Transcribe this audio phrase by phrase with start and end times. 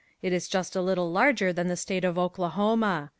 [0.23, 3.09] It is just a little larger than the state of Oklahoma.